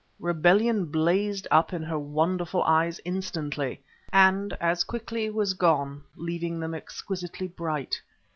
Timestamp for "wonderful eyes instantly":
1.99-3.83